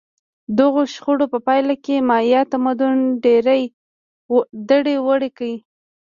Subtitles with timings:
[0.59, 2.97] دغو شخړو په پایله کې مایا تمدن
[4.69, 5.49] دړې وړې کړ